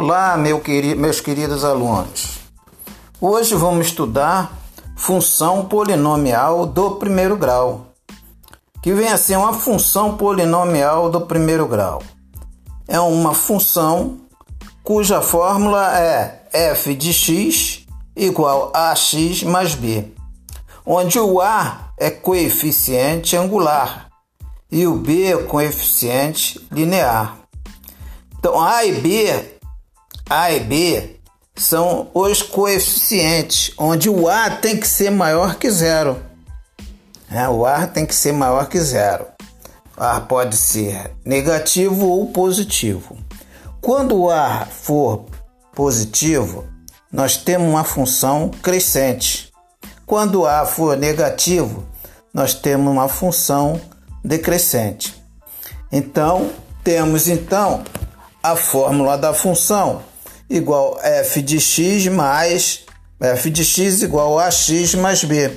[0.00, 2.38] Olá, meu querido, meus queridos alunos.
[3.20, 4.56] Hoje vamos estudar
[4.94, 7.86] função polinomial do primeiro grau,
[8.80, 12.00] que vem a ser uma função polinomial do primeiro grau.
[12.86, 14.20] É uma função
[14.84, 20.12] cuja fórmula é f de x igual a x mais b,
[20.86, 24.10] onde o a é coeficiente angular
[24.70, 27.36] e o b é coeficiente linear.
[28.38, 29.57] Então, A e B,
[30.30, 31.16] A e B
[31.56, 36.22] são os coeficientes, onde o A tem que ser maior que zero.
[37.30, 39.24] É, o A tem que ser maior que zero.
[39.96, 43.16] O A pode ser negativo ou positivo.
[43.80, 45.24] Quando o A for
[45.74, 46.66] positivo,
[47.10, 49.50] nós temos uma função crescente.
[50.04, 51.86] Quando o A for negativo,
[52.34, 53.80] nós temos uma função
[54.22, 55.14] decrescente.
[55.90, 56.50] Então,
[56.84, 57.82] temos então
[58.42, 60.02] a fórmula da função
[60.48, 62.84] igual f de x mais
[63.20, 65.50] f de x igual a x mais b.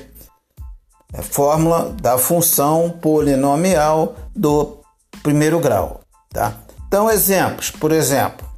[1.13, 4.79] É fórmula da função polinomial do
[5.21, 6.57] primeiro grau, tá?
[6.87, 8.49] Então, exemplos, por exemplo,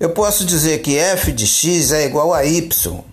[0.00, 3.04] eu posso dizer que f de x é igual a y,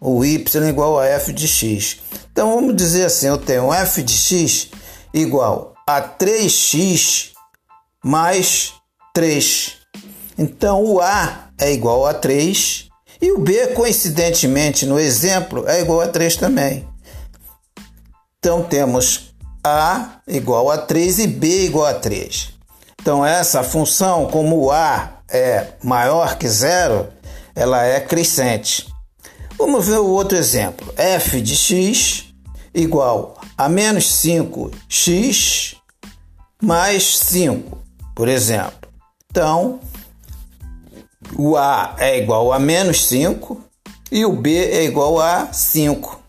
[0.00, 1.98] ou y é igual a f de x.
[2.32, 4.70] Então, vamos dizer assim, eu tenho f de x
[5.12, 7.30] igual a 3x
[8.04, 8.74] mais
[9.14, 9.76] 3.
[10.38, 12.88] Então o A é igual a 3
[13.20, 16.86] e o B, coincidentemente, no exemplo, é igual a 3 também.
[18.38, 22.52] Então temos A igual a 3 e B igual a 3.
[23.00, 27.08] Então essa função, como A é maior que zero,
[27.54, 28.86] ela é crescente.
[29.58, 30.92] Vamos ver o outro exemplo.
[30.96, 32.26] f de x
[32.74, 35.76] igual a menos 5x
[36.62, 37.78] mais 5,
[38.14, 38.90] por exemplo.
[39.30, 39.80] Então,
[41.34, 43.60] o A é igual a menos 5
[44.10, 46.20] e o B é igual a 5.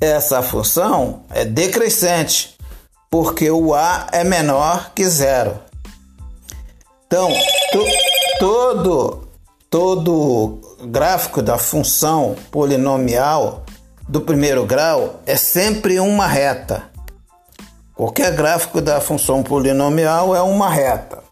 [0.00, 2.56] Essa função é decrescente,
[3.10, 5.58] porque o A é menor que zero.
[7.06, 7.28] Então,
[7.70, 7.84] to,
[8.38, 9.28] todo,
[9.70, 13.64] todo gráfico da função polinomial
[14.08, 16.90] do primeiro grau é sempre uma reta.
[17.94, 21.22] Qualquer gráfico da função polinomial é uma reta.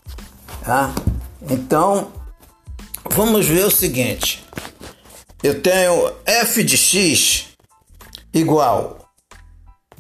[0.63, 0.93] Tá?
[1.49, 2.09] Então,
[3.11, 4.45] vamos ver o seguinte.
[5.43, 7.47] Eu tenho f de x
[8.33, 8.99] igual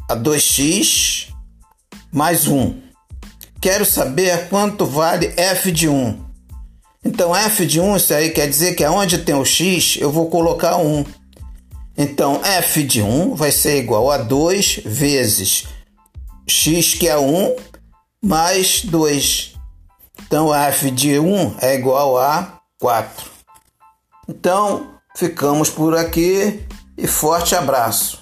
[0.08, 1.28] a 2x
[2.12, 2.80] mais 1.
[3.60, 6.30] Quero saber quanto vale f de 1.
[7.04, 10.28] Então, f de 1, isso aí quer dizer que aonde tem o x, eu vou
[10.28, 11.04] colocar 1.
[11.96, 15.64] Então, f de 1 vai ser igual a 2 vezes
[16.46, 17.56] x, que é 1,
[18.22, 19.54] mais 2.
[20.22, 23.30] Então, f de 1 é igual a 4.
[24.26, 28.19] Então, ficamos por aqui e forte abraço.